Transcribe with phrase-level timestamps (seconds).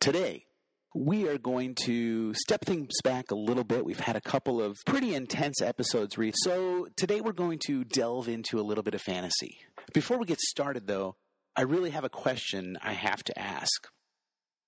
[0.00, 0.46] Today,
[0.94, 3.84] we are going to step things back a little bit.
[3.84, 6.32] We've had a couple of pretty intense episodes read.
[6.38, 9.58] So today we're going to delve into a little bit of fantasy.
[9.92, 11.16] Before we get started, though,
[11.54, 13.88] I really have a question I have to ask.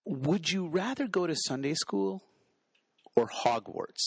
[0.04, 2.22] Would you rather go to Sunday school
[3.16, 4.04] or Hogwarts?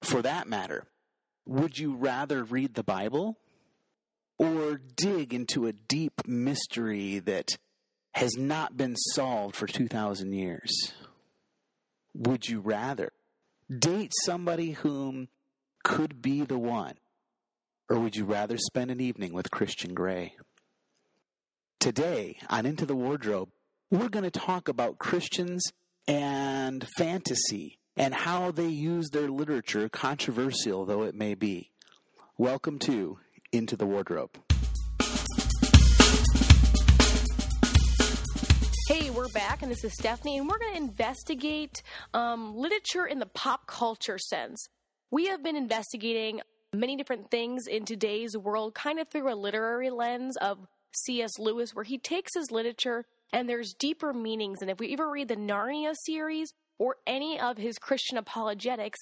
[0.00, 0.84] For that matter,
[1.44, 3.36] would you rather read the Bible
[4.38, 7.58] or dig into a deep mystery that
[8.16, 10.94] has not been solved for 2,000 years?
[12.14, 13.12] Would you rather
[13.70, 15.28] date somebody whom
[15.84, 16.94] could be the one?
[17.90, 20.34] Or would you rather spend an evening with Christian Grey?
[21.78, 23.50] Today on Into the Wardrobe,
[23.90, 25.62] we're going to talk about Christians
[26.08, 31.70] and fantasy and how they use their literature, controversial though it may be.
[32.38, 33.18] Welcome to
[33.52, 34.30] Into the Wardrobe.
[38.98, 41.82] Hey, we're back, and this is Stephanie, and we're going to investigate
[42.14, 44.70] um, literature in the pop culture sense.
[45.10, 46.40] We have been investigating
[46.72, 51.38] many different things in today's world, kind of through a literary lens of C.S.
[51.38, 54.62] Lewis, where he takes his literature and there's deeper meanings.
[54.62, 59.00] And if we ever read the Narnia series or any of his Christian apologetics,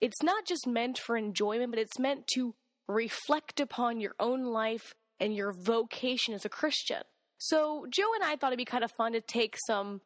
[0.00, 2.54] it's not just meant for enjoyment, but it's meant to
[2.86, 7.02] reflect upon your own life and your vocation as a Christian.
[7.44, 10.00] So, Joe and I thought it'd be kind of fun to take some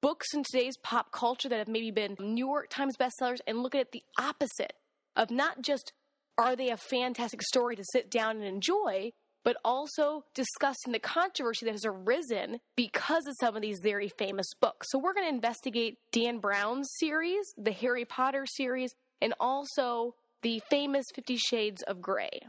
[0.00, 3.76] books in today's pop culture that have maybe been New York Times bestsellers and look
[3.76, 4.72] at the opposite
[5.14, 5.92] of not just
[6.36, 9.12] are they a fantastic story to sit down and enjoy,
[9.44, 14.48] but also discussing the controversy that has arisen because of some of these very famous
[14.60, 14.88] books.
[14.90, 20.60] So, we're going to investigate Dan Brown's series, the Harry Potter series, and also the
[20.68, 22.40] famous Fifty Shades of Grey.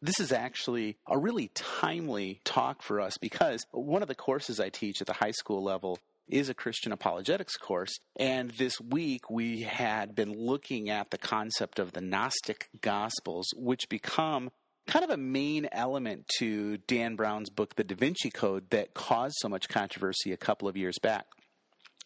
[0.00, 4.68] This is actually a really timely talk for us because one of the courses I
[4.68, 7.98] teach at the high school level is a Christian apologetics course.
[8.16, 13.88] And this week we had been looking at the concept of the Gnostic Gospels, which
[13.88, 14.50] become
[14.86, 19.36] kind of a main element to Dan Brown's book, The Da Vinci Code, that caused
[19.40, 21.26] so much controversy a couple of years back.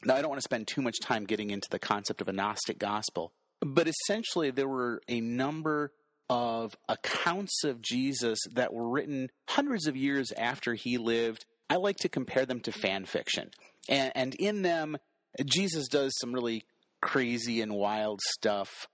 [0.04, 2.32] Now, I don't want to spend too much time getting into the concept of a
[2.32, 5.92] Gnostic Gospel, but essentially there were a number
[6.32, 11.44] of accounts of Jesus that were written hundreds of years after he lived.
[11.69, 13.50] I like to compare them to fan fiction.
[13.87, 14.97] And, and in them,
[15.44, 16.65] Jesus does some really
[17.03, 18.87] crazy and wild stuff,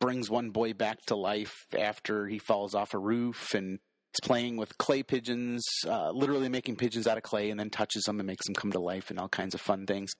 [0.00, 3.74] brings one boy back to life after he falls off a roof and
[4.14, 8.04] is playing with clay pigeons, uh, literally making pigeons out of clay, and then touches
[8.04, 10.12] them and makes them come to life and all kinds of fun things.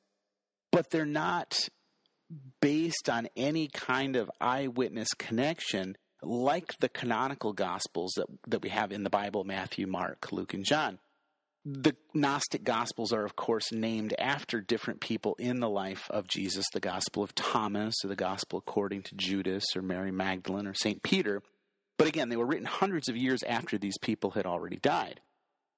[0.72, 1.70] But they're not
[2.60, 8.92] based on any kind of eyewitness connection like the canonical gospels that, that we have
[8.92, 10.98] in the Bible Matthew, Mark, Luke, and John.
[11.64, 16.64] The Gnostic Gospels are, of course, named after different people in the life of Jesus
[16.72, 21.02] the Gospel of Thomas, or the Gospel according to Judas, or Mary Magdalene, or St.
[21.02, 21.42] Peter.
[21.98, 25.20] But again, they were written hundreds of years after these people had already died.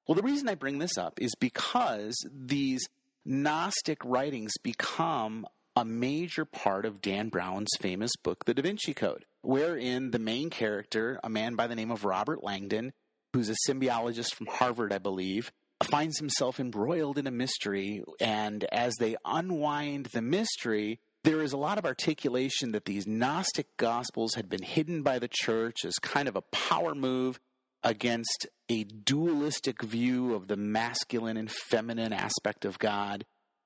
[0.07, 2.89] Well, the reason I bring this up is because these
[3.25, 9.25] Gnostic writings become a major part of Dan Brown's famous book, The Da Vinci Code,
[9.43, 12.93] wherein the main character, a man by the name of Robert Langdon,
[13.33, 18.03] who's a symbiologist from Harvard, I believe, finds himself embroiled in a mystery.
[18.21, 23.77] And as they unwind the mystery, there is a lot of articulation that these Gnostic
[23.77, 27.41] Gospels had been hidden by the church as kind of a power move
[27.85, 33.25] against a dualistic view of the masculine and feminine aspect of God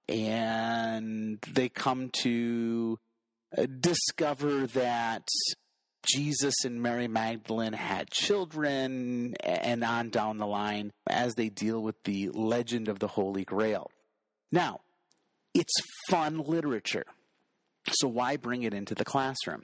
[0.08, 2.98] and they come to
[3.56, 5.28] uh, discover that
[6.06, 12.03] Jesus and Mary Magdalene had children, and on down the line as they deal with
[12.05, 13.91] the legend of the Holy Grail.
[14.53, 14.81] Now,
[15.55, 15.75] it's
[16.09, 17.06] fun literature.
[17.91, 19.62] So why bring it into the classroom?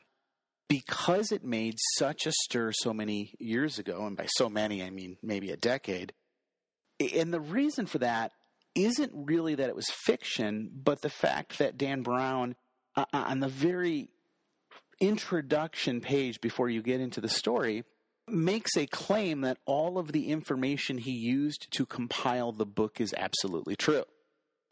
[0.69, 4.91] Because it made such a stir so many years ago, and by so many, I
[4.91, 6.13] mean maybe a decade.
[6.99, 8.33] And the reason for that
[8.75, 12.55] isn't really that it was fiction, but the fact that Dan Brown,
[12.97, 14.09] uh, uh, on the very
[15.03, 17.85] introduction page before you get into the story,
[18.29, 23.15] makes a claim that all of the information he used to compile the book is
[23.17, 24.05] absolutely true.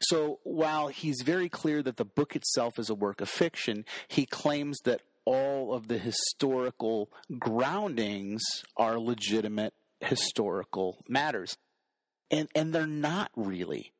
[0.01, 4.25] So while he's very clear that the book itself is a work of fiction, he
[4.25, 8.41] claims that all of the historical groundings
[8.75, 11.57] are legitimate historical matters
[12.31, 13.91] and and they're not really.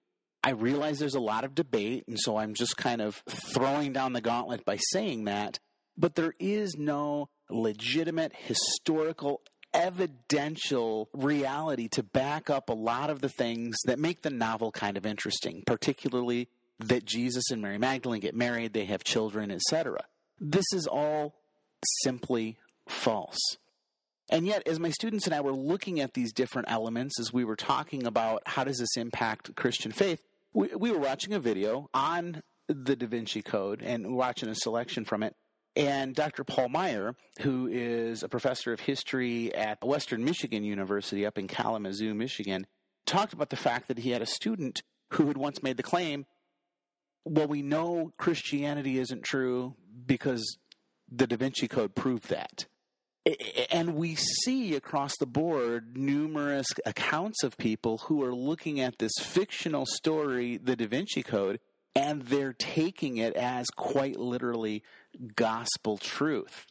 [0.43, 4.13] I realize there's a lot of debate, and so I'm just kind of throwing down
[4.13, 5.59] the gauntlet by saying that.
[6.01, 13.30] But there is no legitimate historical evidential reality to back up a lot of the
[13.30, 16.50] things that make the novel kind of interesting, particularly
[16.80, 20.00] that Jesus and Mary Magdalene get married, they have children, etc.
[20.39, 21.36] This is all
[22.01, 22.57] simply
[22.88, 23.39] false.
[24.31, 27.45] And yet, as my students and I were looking at these different elements, as we
[27.45, 30.19] were talking about how does this impact Christian faith,
[30.51, 35.06] we, we were watching a video on the Da Vinci Code and watching a selection
[35.06, 35.36] from it.
[35.75, 36.44] And Dr.
[36.44, 42.13] Paul Maier, who is a professor of history at Western Michigan University up in Kalamazoo,
[42.13, 42.68] Michigan,
[43.06, 44.83] talked about the fact that he had a student
[45.13, 46.25] who had once made the claim
[47.25, 49.75] well, we know Christianity isn't true
[50.06, 50.57] because
[51.09, 52.65] the Da Vinci Code proved that.
[53.71, 59.12] And we see across the board numerous accounts of people who are looking at this
[59.19, 61.59] fictional story, the Da Vinci Code,
[61.95, 64.81] and they're taking it as quite literally
[65.35, 66.65] gospel truth.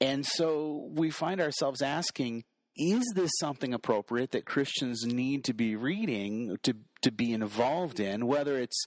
[0.00, 2.44] And so we find ourselves asking,
[2.76, 8.26] is this something appropriate that Christians need to be reading, to, to be involved in,
[8.26, 8.84] whether it's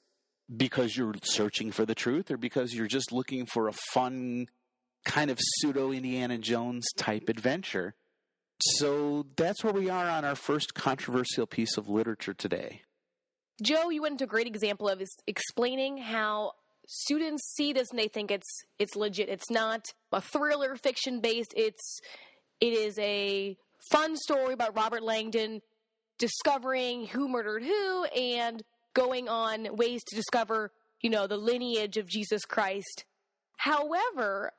[0.55, 4.47] because you're searching for the truth or because you're just looking for a fun
[5.03, 7.95] kind of pseudo Indiana Jones type adventure?
[8.61, 12.83] So that's where we are on our first controversial piece of literature today.
[13.61, 16.53] Joe, you went into a great example of explaining how
[16.91, 19.29] students see this and they think it's it's legit.
[19.29, 21.53] It's not a thriller fiction based.
[21.55, 21.99] It's
[22.59, 23.57] it is a
[23.89, 25.61] fun story about Robert Langdon
[26.19, 28.61] discovering who murdered who and
[28.93, 30.71] going on ways to discover,
[31.01, 33.05] you know, the lineage of Jesus Christ.
[33.57, 34.51] However,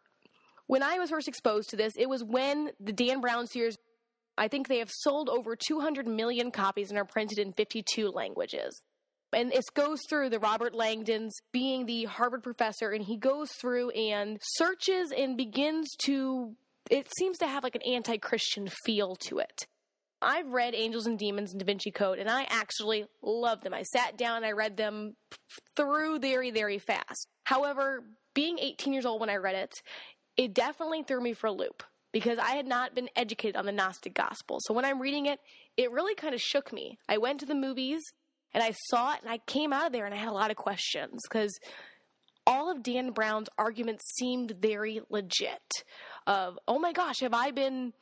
[0.66, 3.76] when I was first exposed to this, it was when the Dan Brown series
[4.38, 8.80] I think they have sold over 200 million copies and are printed in 52 languages.
[9.32, 13.90] And it goes through the Robert Langdon's being the Harvard professor, and he goes through
[13.90, 16.54] and searches and begins to,
[16.90, 19.66] it seems to have like an anti Christian feel to it.
[20.20, 23.74] I've read Angels and Demons and Da Vinci Code, and I actually loved them.
[23.74, 25.16] I sat down and I read them
[25.76, 27.26] through very, very fast.
[27.44, 28.04] However,
[28.34, 29.72] being 18 years old when I read it,
[30.36, 31.82] it definitely threw me for a loop
[32.12, 34.58] because I had not been educated on the Gnostic Gospel.
[34.60, 35.40] So when I'm reading it,
[35.76, 36.98] it really kind of shook me.
[37.08, 38.00] I went to the movies
[38.54, 40.50] and I saw it and I came out of there and I had a lot
[40.50, 41.58] of questions because
[42.46, 45.84] all of Dan Brown's arguments seemed very legit.
[46.26, 47.92] Of, oh my gosh, have I been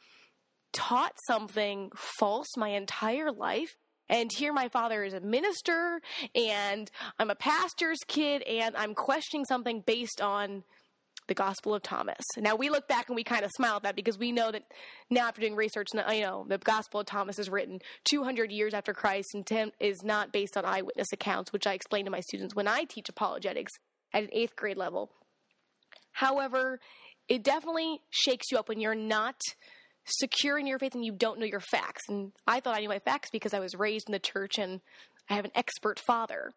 [0.73, 3.77] taught something false my entire life?
[4.09, 6.01] And here my father is a minister
[6.35, 10.65] and I'm a pastor's kid and I'm questioning something based on
[11.29, 12.25] the Gospel of Thomas.
[12.37, 14.65] Now we look back and we kind of smile at that because we know that
[15.11, 18.93] now after doing research, you know the Gospel of Thomas is written 200 years after
[18.93, 22.67] Christ and is not based on eyewitness accounts, which I explain to my students when
[22.67, 23.73] I teach apologetics
[24.13, 25.11] at an eighth grade level.
[26.13, 26.81] However,
[27.29, 29.37] it definitely shakes you up when you're not
[30.05, 32.03] secure in your faith and you don't know your facts.
[32.09, 34.81] And I thought I knew my facts because I was raised in the church and
[35.29, 36.51] I have an expert father.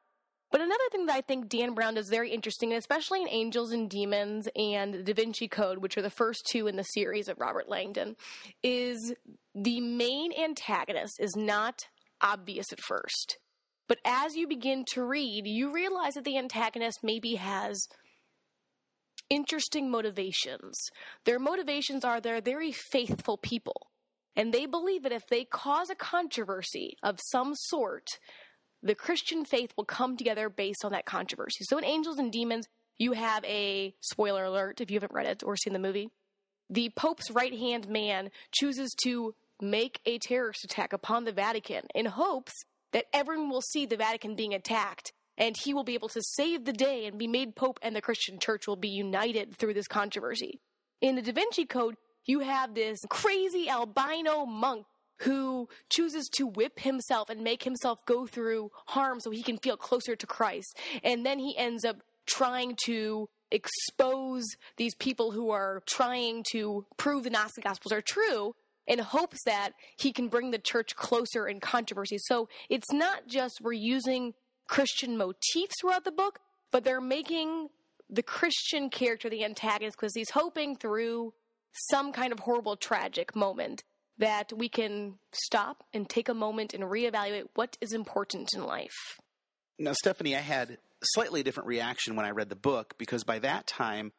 [0.54, 3.90] But another thing that I think Dan Brown does very interesting, especially in Angels and
[3.90, 7.40] Demons and the Da Vinci Code, which are the first two in the series of
[7.40, 8.16] Robert Langdon,
[8.62, 9.16] is
[9.56, 11.88] the main antagonist is not
[12.22, 13.40] obvious at first.
[13.88, 17.88] But as you begin to read, you realize that the antagonist maybe has
[19.32, 20.80] interesting motivations.
[21.26, 23.88] Their motivations are they're very faithful people.
[24.36, 28.08] And they believe that if they cause a controversy of some sort,
[28.84, 31.64] the Christian faith will come together based on that controversy.
[31.64, 35.44] So in Angels and Demons, you have a spoiler alert if you haven't read it
[35.44, 36.10] or seen the movie.
[36.70, 42.06] The Pope's right hand man chooses to make a terrorist attack upon the Vatican in
[42.06, 42.54] hopes
[42.92, 46.66] that everyone will see the Vatican being attacked and he will be able to save
[46.66, 49.88] the day and be made Pope, and the Christian church will be united through this
[49.88, 50.60] controversy.
[51.02, 54.86] In the Da Vinci Code, you have this crazy albino monk
[55.24, 59.78] who chooses to whip himself and make himself go through harm so he can feel
[59.78, 60.78] closer to Christ.
[61.04, 64.44] And then he ends up trying to expose
[64.78, 68.56] these people who are trying to prove the Gnostic Gospels are true
[68.88, 72.18] in hopes that he can bring the church closer in controversy.
[72.18, 74.34] So it's not just we're using
[74.68, 76.40] Christian motifs throughout the book,
[76.72, 77.70] but they're making
[78.10, 81.34] the Christian character the antagonist because he's hoping through
[81.90, 83.84] some kind of horrible tragic moment
[84.18, 89.20] that we can stop and take a moment and reevaluate what is important in life.
[89.80, 93.68] Now, Stephanie, I had slightly different reaction when I read the book because by that
[93.68, 94.12] time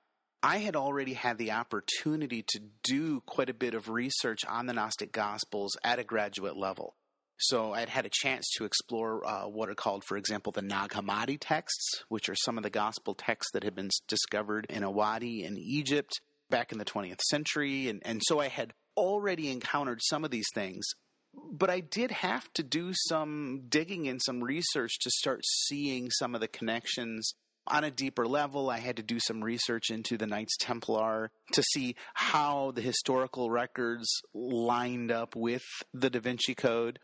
[0.43, 4.75] I had already had the opportunity to do quite a bit of research on the
[4.75, 6.95] Gnostic Gospels at a graduate level.
[7.39, 10.91] So I'd had a chance to explore uh, what are called, for example, the Nag
[10.91, 14.91] Hammadi texts, which are some of the gospel texts that had been discovered in a
[14.91, 16.21] wadi in Egypt
[16.51, 17.89] back in the 20th century.
[17.89, 20.87] And, and so I had already encountered some of these things,
[21.35, 26.35] but I did have to do some digging and some research to start seeing some
[26.35, 27.35] of the connections
[27.67, 28.71] on a deeper level.
[28.71, 33.51] I had to do some research into the Knights Templar to see how the historical
[33.51, 36.99] records lined up with the Da Vinci Code.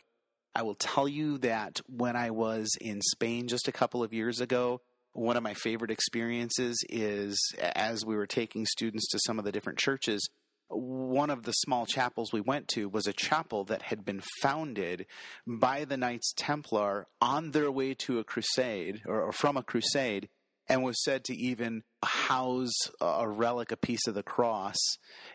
[0.54, 4.40] I will tell you that when I was in Spain just a couple of years
[4.40, 4.80] ago,
[5.12, 7.38] one of my favorite experiences is
[7.74, 10.28] as we were taking students to some of the different churches,
[10.70, 15.06] one of the small chapels we went to was a chapel that had been founded
[15.46, 20.28] by the Knights Templar on their way to a crusade or, or from a crusade
[20.68, 24.76] and was said to even house a relic, a piece of the cross.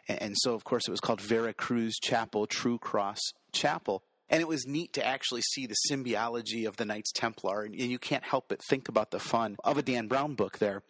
[0.08, 3.20] And so, of course, it was called Vera Cruz Chapel, True Cross
[3.52, 4.02] Chapel.
[4.30, 7.64] And it was neat to actually see the symbiology of the Knights Templar.
[7.64, 10.84] And you can't help but think about the fun of a Dan Brown book there.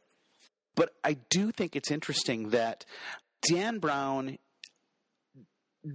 [0.76, 2.86] But I do think it's interesting that
[3.48, 4.38] Dan Brown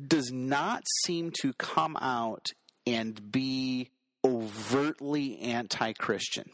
[0.07, 2.47] does not seem to come out
[2.87, 3.90] and be
[4.25, 6.50] overtly anti Christian.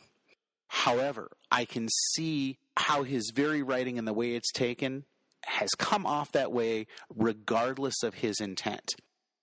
[0.69, 5.05] However, I can see how his very writing and the way it's taken
[5.45, 8.97] has come off that way regardless of his intent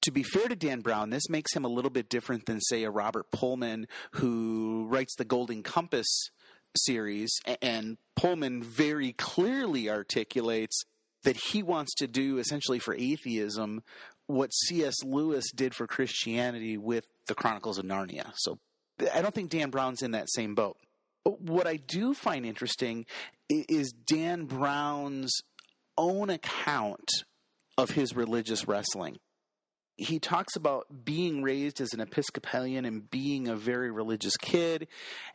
[0.04, 2.84] to be fair to Dan Brown, this makes him a little bit different than, say,
[2.84, 6.30] a Robert Pullman who writes the Golden Compass
[6.76, 7.32] series.
[7.62, 10.84] And Pullman very clearly articulates
[11.24, 13.82] that he wants to do essentially for atheism
[14.28, 14.96] what C.S.
[15.04, 18.32] Lewis did for Christianity with the Chronicles of Narnia.
[18.36, 18.60] So
[19.14, 20.78] I don't think Dan Brown's in that same boat.
[21.26, 23.06] What I do find interesting
[23.50, 25.42] is Dan Brown's
[25.98, 27.10] own account
[27.78, 29.18] of his religious wrestling
[29.98, 34.88] he talks about being raised as an Episcopalian and being a very religious kid.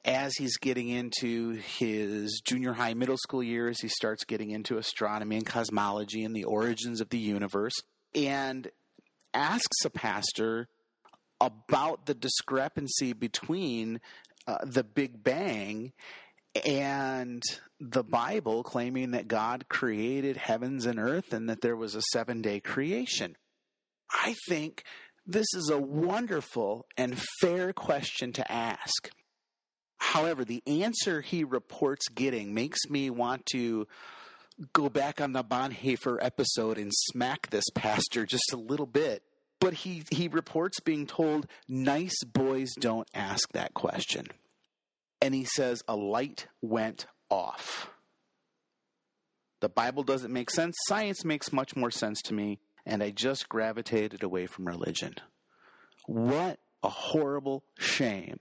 [0.04, 5.36] As he's getting into his junior high, middle school years, he starts getting into astronomy
[5.36, 7.74] and cosmology and the origins of the universe
[8.14, 8.68] and
[9.32, 10.68] asks a pastor
[11.40, 14.00] about the discrepancy between
[14.48, 15.92] uh, the Big Bang
[16.66, 17.42] and
[17.78, 22.42] the Bible claiming that God created heavens and earth and that there was a seven
[22.42, 23.36] day creation.
[24.10, 24.84] I think
[25.26, 29.10] this is a wonderful and fair question to ask.
[29.98, 33.86] However, the answer he reports getting makes me want to
[34.72, 39.22] go back on the Bonhoeffer episode and smack this pastor just a little bit.
[39.60, 44.26] But he, he reports being told, nice boys don't ask that question.
[45.20, 47.90] And he says, a light went off.
[49.60, 50.76] The Bible doesn't make sense.
[50.86, 55.14] Science makes much more sense to me and I just gravitated away from religion.
[56.06, 58.40] What a horrible shame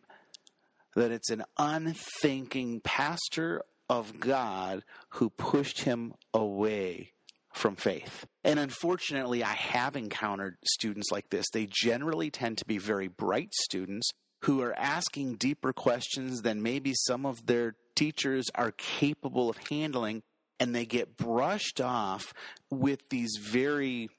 [0.95, 7.11] that it's an unthinking pastor of God who pushed him away
[7.53, 8.25] from faith.
[8.43, 11.45] And unfortunately, I have encountered students like this.
[11.51, 14.09] They generally tend to be very bright students
[14.43, 20.21] who are asking deeper questions than maybe some of their teachers are capable of handling,
[20.59, 22.33] and they get brushed off
[22.69, 24.09] with these very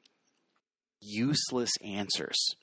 [1.00, 2.54] useless answers.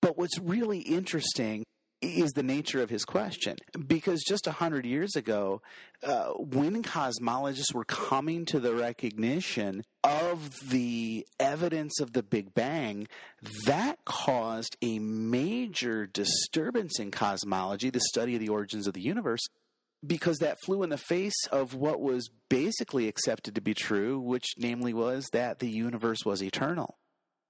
[0.00, 1.64] But what's really interesting
[2.02, 3.56] is the nature of his question.
[3.86, 5.62] Because just a hundred years ago,
[6.02, 13.06] uh, when cosmologists were coming to the recognition of the evidence of the Big Bang,
[13.64, 19.46] that caused a major disturbance in cosmology, the study of the origins of the universe,
[20.06, 24.44] because that flew in the face of what was basically accepted to be true, which
[24.58, 26.98] namely was that the universe was eternal.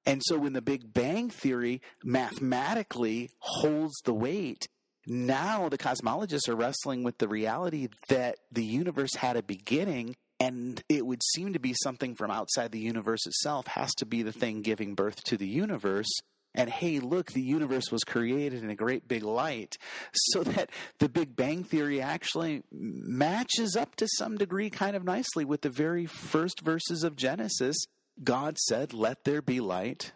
[0.07, 4.69] And so when the Big Bang Theory mathematically holds the weight,
[5.07, 10.83] now the cosmologists are wrestling with the reality that the universe had a beginning and
[10.89, 14.33] it would seem to be something from outside the universe itself has to be the
[14.33, 16.11] thing giving birth to the universe.
[16.55, 19.77] And hey look the universe was created in a great big light
[20.13, 25.45] so that the big bang theory actually matches up to some degree kind of nicely
[25.45, 27.77] with the very first verses of genesis
[28.23, 30.13] God said, Let there be light,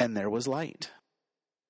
[0.00, 0.90] and there was light.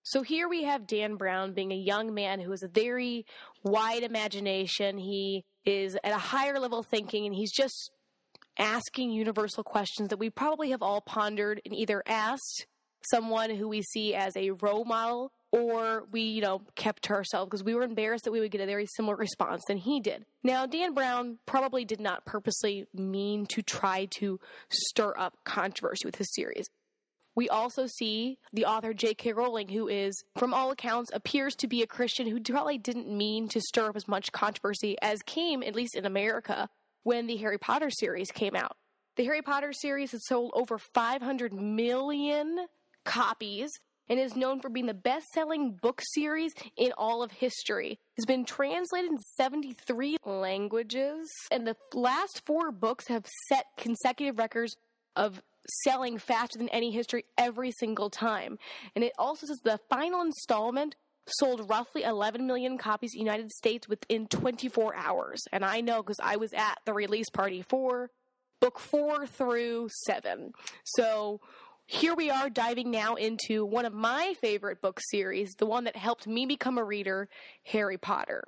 [0.02, 3.26] So here we have Dan Brown being a young man who has a very
[3.64, 4.98] wide imagination.
[4.98, 7.90] He is at a higher level thinking, and he's just
[8.58, 12.66] asking universal questions that we probably have all pondered and either asked
[13.10, 17.48] someone who we see as a role model or we, you know, kept to ourselves
[17.48, 20.26] because we were embarrassed that we would get a very similar response than he did.
[20.44, 24.38] Now, Dan Brown probably did not purposely mean to try to
[24.70, 26.66] stir up controversy with his series.
[27.34, 29.32] We also see the author J.K.
[29.32, 33.48] Rowling, who is, from all accounts, appears to be a Christian who probably didn't mean
[33.48, 36.68] to stir up as much controversy as came, at least in America,
[37.02, 38.76] when the Harry Potter series came out.
[39.16, 42.66] The Harry Potter series has sold over 500 million
[43.04, 43.70] copies
[44.08, 47.98] and is known for being the best selling book series in all of history.
[48.16, 54.76] It's been translated in 73 languages, and the last four books have set consecutive records
[55.14, 55.42] of
[55.84, 58.58] selling faster than any history every single time.
[58.94, 60.94] And it also says the final installment
[61.40, 65.42] sold roughly 11 million copies in the United States within 24 hours.
[65.52, 68.10] And I know because I was at the release party for
[68.60, 70.52] book four through seven.
[70.84, 71.40] So
[71.86, 75.96] here we are diving now into one of my favorite book series, the one that
[75.96, 77.28] helped me become a reader,
[77.64, 78.42] Harry Potter.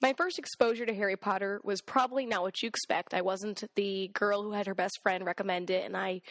[0.00, 3.12] My first exposure to Harry Potter was probably not what you expect.
[3.12, 6.22] I wasn't the girl who had her best friend recommend it and I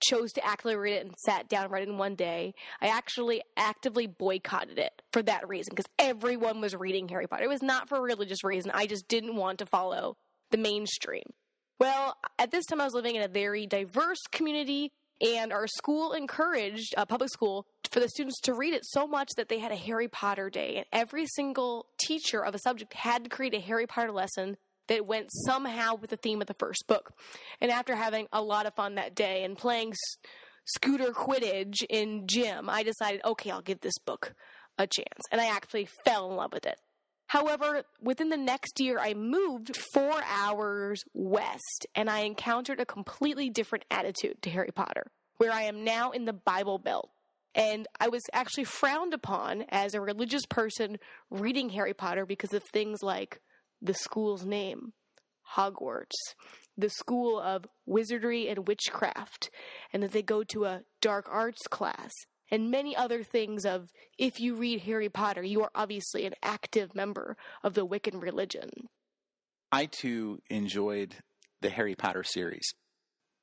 [0.00, 2.54] chose to actively read it and sat down it in one day.
[2.80, 7.44] I actually actively boycotted it for that reason because everyone was reading Harry Potter.
[7.44, 8.70] It was not for a religious reason.
[8.72, 10.16] I just didn't want to follow
[10.50, 11.24] the mainstream.
[11.80, 16.12] Well, at this time, I was living in a very diverse community, and our school
[16.12, 19.72] encouraged, uh, public school, for the students to read it so much that they had
[19.72, 20.76] a Harry Potter day.
[20.76, 24.56] And every single teacher of a subject had to create a Harry Potter lesson
[24.88, 27.12] that went somehow with the theme of the first book.
[27.60, 29.94] And after having a lot of fun that day and playing
[30.64, 34.34] scooter quidditch in gym, I decided, okay, I'll give this book
[34.78, 35.22] a chance.
[35.30, 36.78] And I actually fell in love with it.
[37.28, 43.50] However, within the next year, I moved four hours west and I encountered a completely
[43.50, 47.10] different attitude to Harry Potter, where I am now in the Bible Belt.
[47.54, 50.96] And I was actually frowned upon as a religious person
[51.30, 53.40] reading Harry Potter because of things like
[53.82, 54.94] the school's name,
[55.54, 56.16] Hogwarts,
[56.78, 59.50] the school of wizardry and witchcraft,
[59.92, 62.12] and that they go to a dark arts class,
[62.50, 66.94] and many other things of if you read Harry Potter, you are obviously an active
[66.94, 68.70] member of the Wiccan religion.
[69.70, 71.14] I too enjoyed
[71.60, 72.74] the Harry Potter series.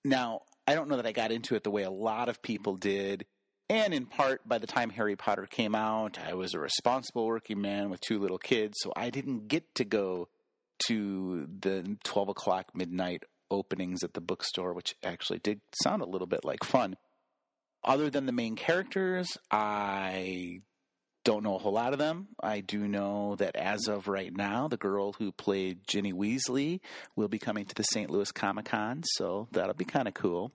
[0.04, 2.76] Now, I don't know that I got into it the way a lot of people
[2.76, 3.26] did.
[3.70, 7.62] And in part, by the time Harry Potter came out, I was a responsible working
[7.62, 10.30] man with two little kids, so I didn't get to go
[10.88, 16.28] to the 12 o'clock midnight openings at the bookstore, which actually did sound a little
[16.28, 16.98] bit like fun.
[17.86, 20.62] Other than the main characters, I
[21.24, 22.30] don't know a whole lot of them.
[22.42, 26.80] I do know that as of right now, the girl who played Ginny Weasley
[27.16, 28.10] will be coming to the St.
[28.10, 30.52] Louis Comic Con, so that'll be kind of cool.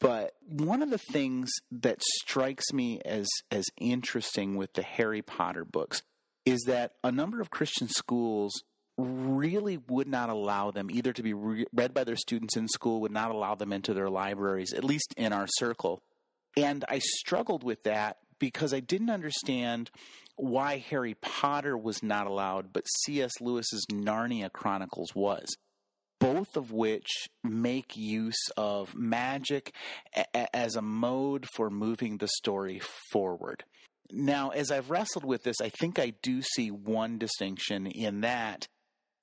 [0.00, 5.64] But one of the things that strikes me as as interesting with the Harry Potter
[5.64, 6.02] books
[6.44, 8.62] is that a number of Christian schools
[8.96, 13.00] really would not allow them either to be re- read by their students in school,
[13.00, 16.02] would not allow them into their libraries, at least in our circle.
[16.56, 19.90] And I struggled with that because I didn't understand
[20.36, 23.32] why Harry Potter was not allowed, but C.S.
[23.40, 25.56] Lewis's Narnia Chronicles was
[26.20, 29.72] both of which make use of magic
[30.16, 32.80] a- as a mode for moving the story
[33.12, 33.64] forward.
[34.10, 38.68] Now, as I've wrestled with this, I think I do see one distinction in that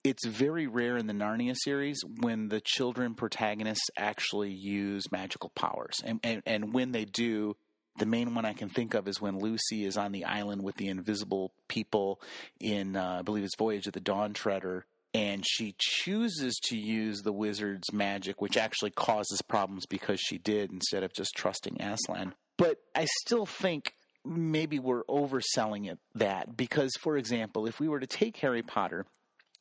[0.05, 6.01] it's very rare in the Narnia series when the children protagonists actually use magical powers.
[6.03, 7.55] And, and, and when they do,
[7.97, 10.75] the main one I can think of is when Lucy is on the island with
[10.75, 12.21] the invisible people
[12.59, 17.21] in, uh, I believe it's Voyage of the Dawn Treader and she chooses to use
[17.21, 22.35] the wizard's magic, which actually causes problems because she did instead of just trusting Aslan.
[22.57, 23.93] But I still think
[24.25, 29.05] maybe we're overselling it that because, for example, if we were to take Harry Potter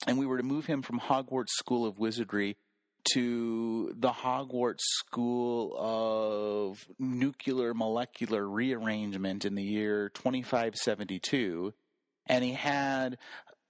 [0.07, 2.57] and we were to move him from Hogwarts School of Wizardry
[3.13, 11.75] to the Hogwarts School of Nuclear Molecular Rearrangement in the year 2572,
[12.27, 13.19] and he had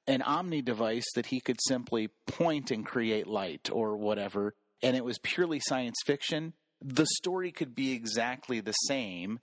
[0.06, 5.04] an Omni device that he could simply point and create light or whatever, and it
[5.04, 9.40] was purely science fiction, the story could be exactly the same,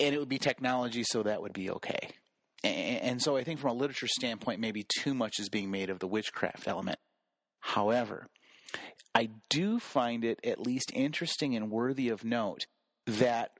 [0.00, 2.10] and it would be technology, so that would be okay.
[2.64, 5.98] And so I think from a literature standpoint, maybe too much is being made of
[5.98, 6.98] the witchcraft element.
[7.60, 8.28] However,
[9.14, 12.66] I do find it at least interesting and worthy of note
[13.06, 13.50] that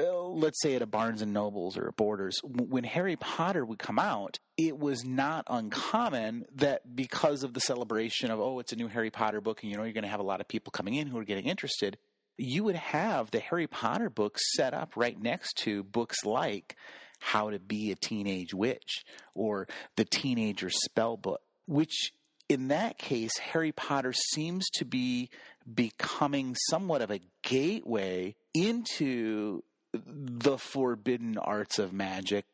[0.00, 3.80] uh, let's say at a Barnes and Nobles or a Borders, when Harry Potter would
[3.80, 8.76] come out, it was not uncommon that because of the celebration of, oh, it's a
[8.76, 10.70] new Harry Potter book and you know you're going to have a lot of people
[10.70, 11.98] coming in who are getting interested,
[12.36, 16.76] you would have the Harry Potter books set up right next to books like
[17.18, 19.04] How to Be a Teenage Witch
[19.34, 22.12] or The Teenager Spell Book, which
[22.48, 25.28] in that case, Harry Potter seems to be
[25.72, 32.46] becoming somewhat of a gateway into the forbidden arts of magic.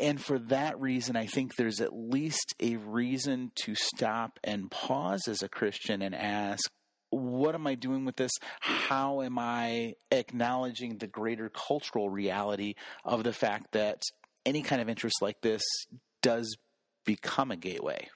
[0.00, 5.28] And for that reason, I think there's at least a reason to stop and pause
[5.28, 6.70] as a Christian and ask,
[7.10, 8.32] what am I doing with this?
[8.60, 14.02] How am I acknowledging the greater cultural reality of the fact that
[14.44, 15.62] any kind of interest like this
[16.22, 16.56] does
[17.04, 18.08] become a gateway?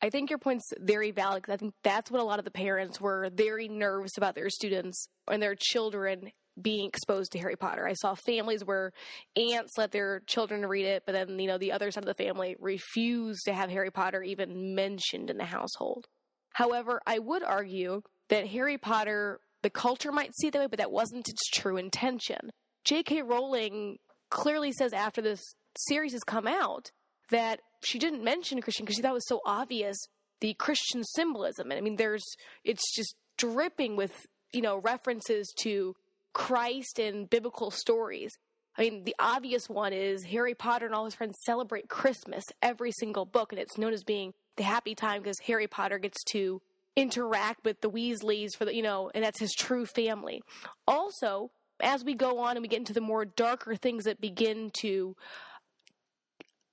[0.00, 2.52] I think your point's very valid because I think that's what a lot of the
[2.52, 7.86] parents were very nervous about their students and their children being exposed to Harry Potter.
[7.86, 8.92] I saw families where
[9.36, 12.22] aunts let their children read it, but then, you know, the other side of the
[12.22, 16.06] family refused to have Harry Potter even mentioned in the household.
[16.52, 20.92] However, I would argue that Harry Potter, the culture might see that way, but that
[20.92, 22.50] wasn't its true intention.
[22.84, 23.22] J.K.
[23.22, 23.98] Rowling
[24.30, 25.42] clearly says after this
[25.76, 26.90] series has come out
[27.30, 29.96] that she didn't mention Christian because she thought it was so obvious
[30.40, 31.70] the Christian symbolism.
[31.70, 32.24] And I mean, there's,
[32.64, 35.94] it's just dripping with, you know, references to
[36.32, 38.32] Christ and biblical stories.
[38.76, 42.92] I mean, the obvious one is Harry Potter and all his friends celebrate Christmas every
[42.92, 46.62] single book, and it's known as being the happy time because Harry Potter gets to
[46.98, 50.42] interact with the Weasleys for the, you know, and that's his true family.
[50.86, 54.70] Also, as we go on and we get into the more darker things that begin
[54.80, 55.14] to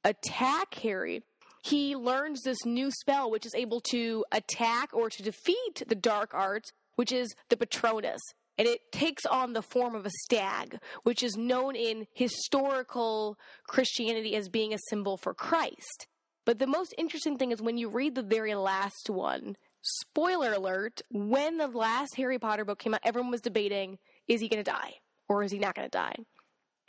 [0.03, 1.21] attack Harry,
[1.63, 6.33] he learns this new spell which is able to attack or to defeat the dark
[6.33, 8.21] arts, which is the Patronus.
[8.57, 14.35] And it takes on the form of a stag, which is known in historical Christianity
[14.35, 16.07] as being a symbol for Christ.
[16.45, 21.01] But the most interesting thing is when you read the very last one, spoiler alert,
[21.11, 24.69] when the last Harry Potter book came out, everyone was debating is he going to
[24.69, 24.95] die
[25.29, 26.15] or is he not going to die?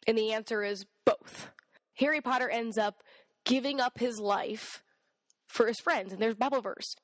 [0.07, 1.51] And the answer is both.
[1.95, 3.03] Harry Potter ends up
[3.45, 4.83] giving up his life
[5.49, 6.13] for his friends.
[6.13, 6.97] And there's Bible verse.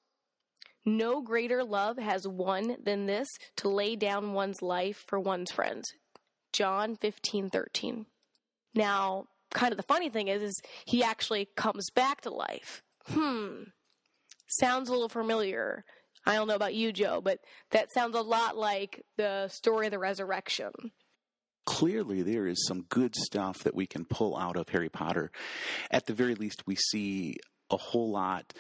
[0.85, 3.29] No greater love has one than this
[3.59, 5.93] to lay down one's life for one's friends.
[6.53, 8.07] John 15, 13.
[8.75, 12.83] Now, kind of the funny thing is, is he actually comes back to life.
[13.07, 13.65] Hmm.
[14.61, 15.85] Sounds a little familiar.
[16.25, 19.93] I don't know about you, Joe, but that sounds a lot like the story of
[19.93, 20.71] the resurrection
[21.65, 25.31] clearly there is some good stuff that we can pull out of Harry Potter.
[25.91, 27.37] At the very least, we see
[27.71, 28.53] a whole lot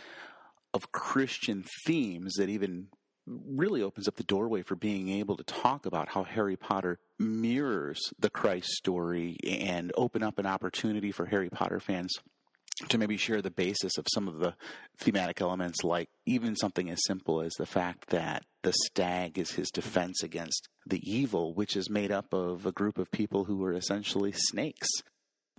[0.73, 2.89] of Christian themes that even
[3.27, 8.01] really opens up the doorway for being able to talk about how Harry Potter mirrors
[8.19, 12.15] the Christ story and open up an opportunity for Harry Potter fans
[12.89, 14.55] to maybe share the basis of some of the
[14.99, 19.71] thematic elements, like even something as simple as the fact that the stag is his
[19.71, 23.73] defense against the evil, which is made up of a group of people who are
[23.73, 24.89] essentially snakes,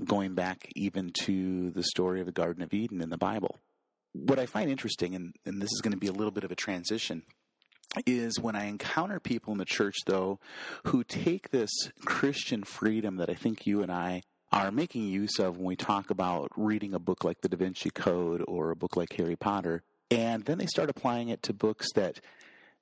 [0.03, 3.59] going back even to the story of the Garden of Eden in the Bible.
[4.13, 6.51] What I find interesting, and, and this is going to be a little bit of
[6.51, 7.23] a transition,
[8.05, 10.39] is when I encounter people in the church, though,
[10.85, 11.71] who take this
[12.05, 16.11] Christian freedom that I think you and I are making use of when we talk
[16.11, 19.81] about reading a book like The Da Vinci Code or a book like Harry Potter.
[20.11, 22.21] And then they start applying it to books that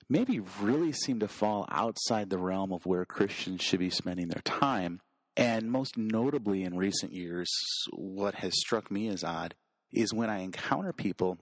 [0.09, 4.41] maybe really seem to fall outside the realm of where Christians should be spending their
[4.41, 4.99] time.
[5.37, 7.49] And most notably in recent years,
[7.93, 9.55] what has struck me as odd
[9.93, 11.37] is when I encounter people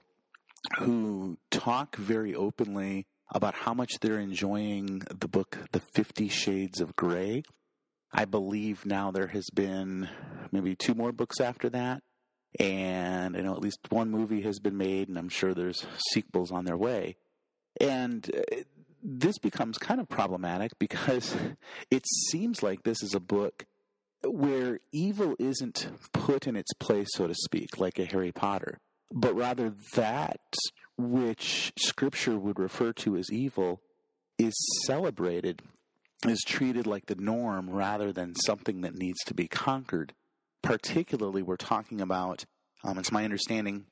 [0.78, 6.96] who talk very openly about how much they're enjoying the book The Fifty Shades of
[6.96, 7.42] Grey
[8.12, 10.10] I believe now there has been
[10.52, 12.02] maybe two more books after that.
[12.60, 16.52] And I know at least one movie has been made, and I'm sure there's sequels
[16.52, 17.18] on their way.
[17.80, 18.62] And uh,
[19.04, 21.36] this becomes kind of problematic because
[21.92, 23.66] it seems like this is a book
[24.24, 28.80] where evil isn't put in its place, so to speak, like a Harry Potter,
[29.14, 30.42] but rather that
[30.98, 33.82] which Scripture would refer to as evil
[34.38, 34.54] is
[34.86, 35.62] celebrated
[36.28, 40.14] is treated like the norm rather than something that needs to be conquered.
[40.62, 42.46] Particularly, we're talking about,
[42.84, 43.86] um, it's my understanding,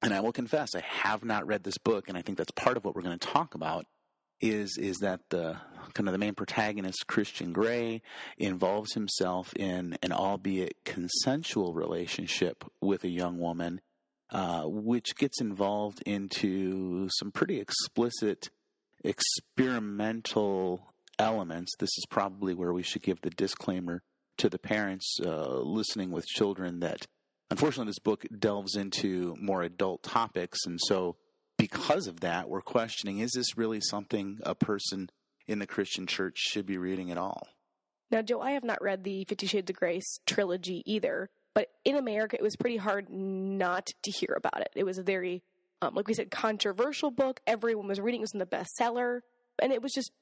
[0.00, 2.76] and I will confess, I have not read this book, and I think that's part
[2.76, 3.86] of what we're going to talk about.
[4.38, 5.56] Is is that the
[5.94, 8.02] kind of the main protagonist, Christian Grey,
[8.36, 13.80] involves himself in an albeit consensual relationship with a young woman,
[14.28, 18.50] uh, which gets involved into some pretty explicit
[19.02, 24.02] experimental elements, this is probably where we should give the disclaimer
[24.38, 27.06] to the parents uh, listening with children that
[27.50, 30.66] unfortunately this book delves into more adult topics.
[30.66, 31.16] And so,
[31.58, 35.08] because of that, we're questioning is this really something a person
[35.46, 37.48] in the Christian church should be reading at all?
[38.10, 41.96] Now, Joe, I have not read the Fifty Shades of Grace trilogy either, but in
[41.96, 44.68] America, it was pretty hard not to hear about it.
[44.76, 45.42] It was a very,
[45.80, 47.40] um, like we said, controversial book.
[47.46, 49.20] Everyone was reading it, it was in the bestseller.
[49.58, 50.12] And it was just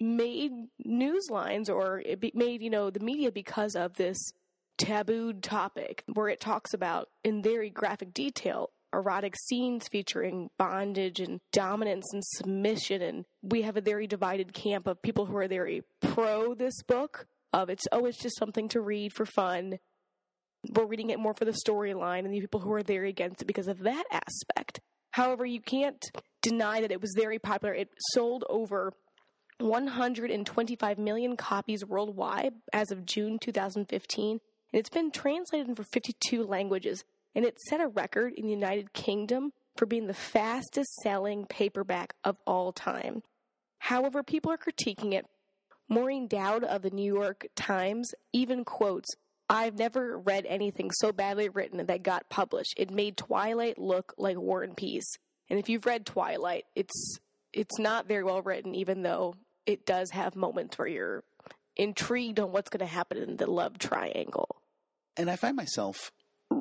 [0.00, 0.52] made
[0.84, 4.32] news lines or it made, you know, the media because of this
[4.78, 11.40] tabooed topic where it talks about in very graphic detail erotic scenes featuring bondage and
[11.52, 13.02] dominance and submission.
[13.02, 17.26] And we have a very divided camp of people who are very pro this book,
[17.52, 19.78] of it's, oh, it's just something to read for fun.
[20.74, 23.46] We're reading it more for the storyline, and the people who are very against it
[23.46, 24.80] because of that aspect.
[25.12, 26.04] However, you can't
[26.42, 27.74] deny that it was very popular.
[27.74, 28.92] It sold over
[29.62, 34.40] 125 million copies worldwide as of June 2015, and
[34.72, 39.52] it's been translated into 52 languages, and it set a record in the United Kingdom
[39.76, 43.22] for being the fastest selling paperback of all time.
[43.78, 45.26] However, people are critiquing it.
[45.88, 49.08] Maureen Dowd of the New York Times even quotes,
[49.48, 52.74] I've never read anything so badly written that got published.
[52.76, 55.16] It made Twilight look like War and Peace.
[55.48, 57.18] And if you've read Twilight, it's
[57.52, 59.34] it's not very well written, even though
[59.66, 61.24] it does have moments where you're
[61.76, 64.56] intrigued on what's going to happen in the love triangle.
[65.16, 66.12] And I find myself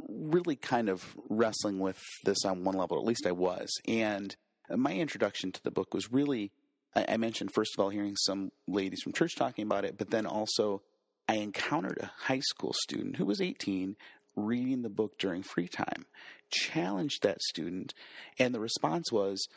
[0.08, 3.70] really kind of wrestling with this on one level, at least I was.
[3.88, 4.36] And
[4.70, 6.52] my introduction to the book was really,
[6.96, 10.26] I mentioned, first of all, hearing some ladies from church talking about it, but then
[10.26, 10.82] also
[11.28, 13.96] I encountered a high school student who was 18
[14.36, 16.06] reading the book during free time,
[16.52, 17.94] challenged that student,
[18.38, 19.48] and the response was,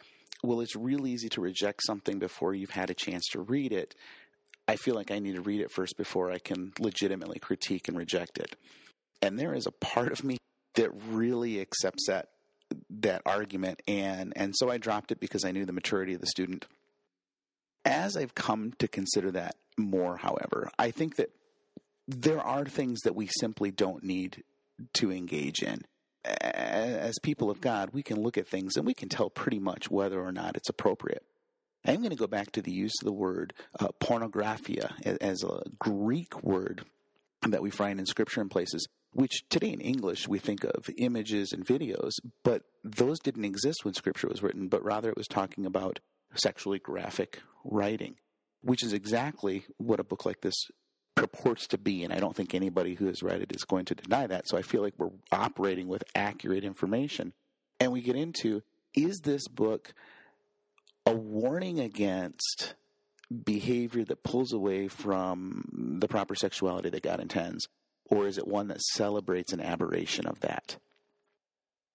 [0.43, 3.95] Well, it's real easy to reject something before you've had a chance to read it.
[4.67, 7.97] I feel like I need to read it first before I can legitimately critique and
[7.97, 8.57] reject it.
[9.21, 10.39] And there is a part of me
[10.75, 12.29] that really accepts that
[12.89, 16.27] that argument and and so I dropped it because I knew the maturity of the
[16.27, 16.67] student.
[17.85, 21.31] As I've come to consider that more, however, I think that
[22.09, 24.43] there are things that we simply don't need
[24.95, 25.83] to engage in.
[26.25, 29.91] As people of God, we can look at things and we can tell pretty much
[29.91, 31.25] whether or not it's appropriate.
[31.85, 35.63] I'm going to go back to the use of the word uh, pornographia as a
[35.79, 36.85] Greek word
[37.43, 41.53] that we find in Scripture in places, which today in English we think of images
[41.53, 42.13] and videos,
[42.45, 45.99] but those didn't exist when Scripture was written, but rather it was talking about
[46.35, 48.15] sexually graphic writing,
[48.63, 50.55] which is exactly what a book like this
[51.15, 53.95] purports to be, and I don't think anybody who has read it is going to
[53.95, 54.49] deny that.
[54.49, 57.33] So I feel like we're operating with accurate information.
[57.81, 58.63] And we get into
[58.95, 59.95] is this book
[61.07, 62.75] a warning against
[63.45, 67.69] behavior that pulls away from the proper sexuality that God intends,
[68.05, 70.77] or is it one that celebrates an aberration of that?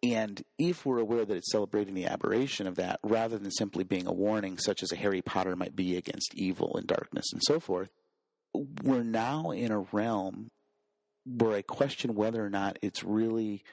[0.03, 4.07] And if we're aware that it's celebrating the aberration of that, rather than simply being
[4.07, 7.59] a warning, such as a Harry Potter might be against evil and darkness and so
[7.59, 7.89] forth,
[8.83, 10.49] we're now in a realm
[11.25, 13.63] where I question whether or not it's really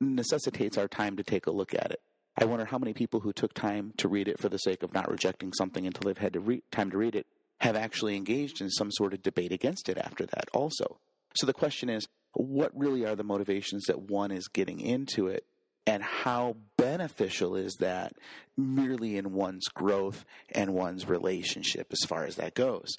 [0.00, 2.00] necessitates our time to take a look at it.
[2.36, 4.92] I wonder how many people who took time to read it for the sake of
[4.92, 7.26] not rejecting something until they've had to re- time to read it
[7.60, 10.98] have actually engaged in some sort of debate against it after that also.
[11.36, 15.46] So the question is, what really are the motivations that one is getting into it
[15.86, 18.12] and how beneficial is that
[18.56, 22.96] merely in one's growth and one's relationship as far as that goes?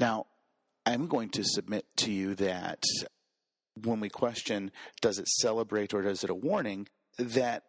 [0.00, 0.26] Now,
[0.86, 2.82] I'm going to submit to you that
[3.82, 4.70] when we question,
[5.00, 7.64] does it celebrate or does it a warning, that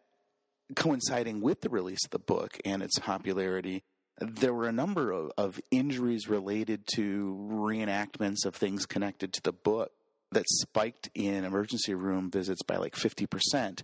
[0.75, 3.83] coinciding with the release of the book and its popularity,
[4.19, 9.51] there were a number of, of injuries related to reenactments of things connected to the
[9.51, 9.91] book
[10.31, 13.83] that spiked in emergency room visits by like 50%.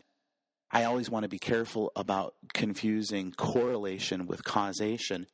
[0.72, 5.28] I always want to be careful about confusing correlation with causation.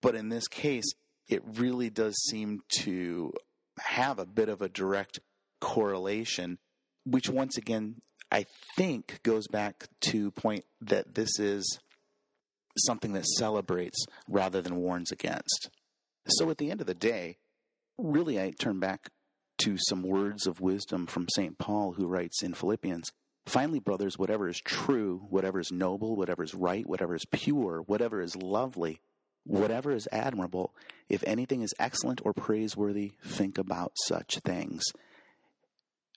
[0.00, 0.92] But in this case,
[1.32, 3.32] it really does seem to
[3.78, 5.18] have a bit of a direct
[5.62, 6.58] correlation,
[7.06, 8.44] which once again, I
[8.76, 11.78] think goes back to point that this is
[12.76, 15.70] something that celebrates rather than warns against.
[16.28, 17.38] So at the end of the day,
[17.96, 19.08] really I turn back
[19.58, 21.56] to some words of wisdom from St.
[21.56, 23.10] Paul, who writes in Philippians
[23.46, 28.20] Finally, brothers, whatever is true, whatever is noble, whatever is right, whatever is pure, whatever
[28.20, 29.00] is lovely,
[29.44, 30.74] Whatever is admirable,
[31.08, 34.84] if anything is excellent or praiseworthy, think about such things.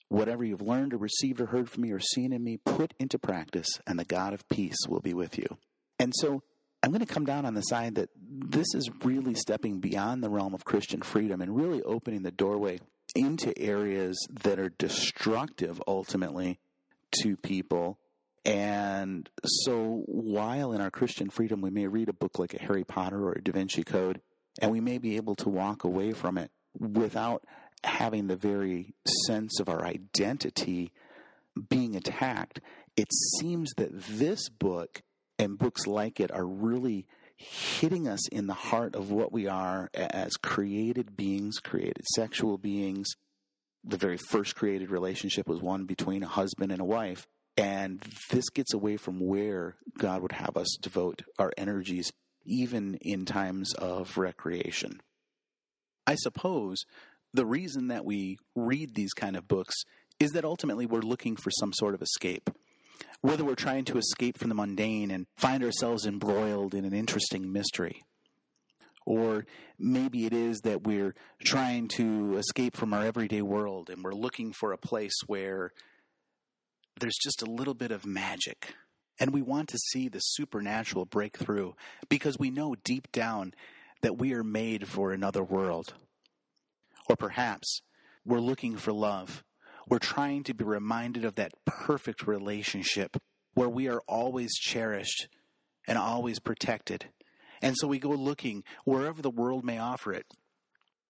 [0.08, 3.18] Whatever you've learned or received or heard from me or seen in me, put into
[3.18, 5.46] practice, and the God of peace will be with you.
[5.98, 6.42] And so
[6.82, 10.30] I'm going to come down on the side that this is really stepping beyond the
[10.30, 12.78] realm of Christian freedom and really opening the doorway
[13.16, 16.60] into areas that are destructive ultimately
[17.22, 17.98] to people
[18.46, 22.84] and so while in our Christian freedom we may read a book like a Harry
[22.84, 24.20] Potter or a Da Vinci Code,
[24.62, 27.42] and we may be able to walk away from it without
[27.82, 28.94] having the very
[29.26, 30.92] sense of our identity
[31.68, 32.60] being attacked,
[32.96, 33.08] it
[33.40, 35.02] seems that this book
[35.40, 37.06] and books like it are really
[37.36, 43.08] hitting us in the heart of what we are as created beings, created sexual beings.
[43.82, 48.50] The very first created relationship was one between a husband and a wife And this
[48.50, 52.12] gets away from where God would have us devote our energies,
[52.44, 55.00] even in times of recreation.
[56.06, 56.84] I suppose
[57.32, 59.74] the reason that we read these kind of books
[60.20, 62.50] is that ultimately we're looking for some sort of escape.
[63.20, 67.52] Whether we're trying to escape from the mundane and find ourselves embroiled in an interesting
[67.52, 68.02] mystery,
[69.04, 69.46] or
[69.78, 71.14] maybe it is that we're
[71.44, 75.72] trying to escape from our everyday world and we're looking for a place where
[77.00, 78.74] there's just a little bit of magic.
[79.18, 81.74] And we want to see the supernatural break through
[82.08, 83.54] because we know deep down
[84.02, 85.94] that we are made for another world.
[87.08, 87.80] Or perhaps
[88.24, 89.42] we're looking for love.
[89.88, 93.16] We're trying to be reminded of that perfect relationship
[93.54, 95.28] where we are always cherished
[95.86, 97.06] and always protected.
[97.62, 100.26] And so we go looking wherever the world may offer it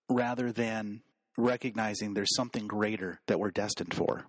[0.08, 1.02] rather than
[1.36, 4.26] recognizing there's something greater that we're destined for.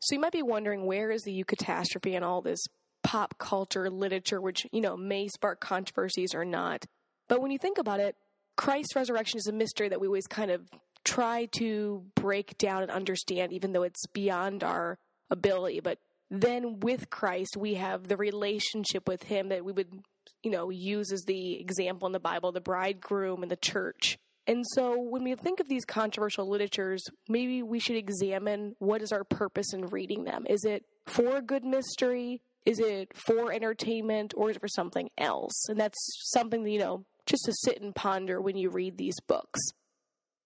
[0.00, 2.64] So you might be wondering where is the eucatastrophe and all this
[3.02, 6.84] pop culture literature, which, you know, may spark controversies or not.
[7.28, 8.16] But when you think about it,
[8.56, 10.68] Christ's resurrection is a mystery that we always kind of
[11.04, 14.98] try to break down and understand, even though it's beyond our
[15.30, 15.80] ability.
[15.80, 15.98] But
[16.30, 20.00] then with Christ, we have the relationship with Him that we would,
[20.42, 24.18] you know, use as the example in the Bible, the bridegroom and the church.
[24.46, 29.12] And so when we think of these controversial literatures, maybe we should examine what is
[29.12, 30.46] our purpose in reading them.
[30.48, 32.42] Is it for a good mystery?
[32.64, 35.68] Is it for entertainment or is it for something else?
[35.68, 35.98] And that's
[36.30, 39.60] something that, you know, just to sit and ponder when you read these books.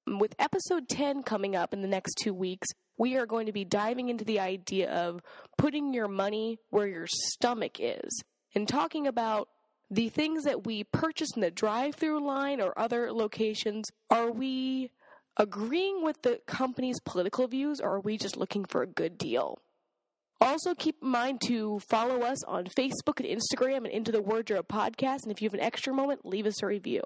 [0.06, 3.64] With episode 10 coming up in the next two weeks, we are going to be
[3.64, 5.20] diving into the idea of
[5.56, 8.22] putting your money where your stomach is
[8.54, 9.48] and talking about
[9.90, 13.90] the things that we purchase in the drive through line or other locations.
[14.08, 14.90] Are we
[15.36, 19.58] agreeing with the company's political views or are we just looking for a good deal?
[20.40, 24.68] Also, keep in mind to follow us on Facebook and Instagram and Into the Wardrobe
[24.68, 25.24] podcast.
[25.24, 27.02] And if you have an extra moment, leave us a review.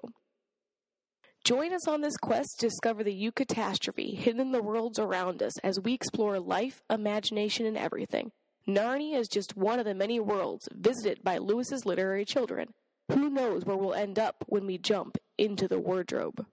[1.43, 5.59] Join us on this quest to discover the eucatastrophe hidden in the worlds around us
[5.59, 8.31] as we explore life, imagination, and everything.
[8.67, 12.69] Narnia is just one of the many worlds visited by Lewis's literary children.
[13.11, 16.43] Who knows where we'll end up when we jump into the wardrobe?